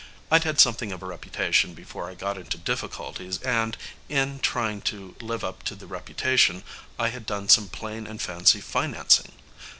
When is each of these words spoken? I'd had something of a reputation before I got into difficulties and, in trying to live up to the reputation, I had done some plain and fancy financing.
I'd 0.31 0.45
had 0.45 0.59
something 0.59 0.91
of 0.91 1.03
a 1.03 1.05
reputation 1.05 1.75
before 1.75 2.09
I 2.09 2.15
got 2.15 2.35
into 2.35 2.57
difficulties 2.57 3.39
and, 3.43 3.77
in 4.09 4.39
trying 4.39 4.81
to 4.89 5.15
live 5.21 5.43
up 5.43 5.61
to 5.65 5.75
the 5.75 5.85
reputation, 5.85 6.63
I 6.97 7.09
had 7.09 7.27
done 7.27 7.47
some 7.49 7.69
plain 7.69 8.07
and 8.07 8.19
fancy 8.19 8.61
financing. 8.61 9.33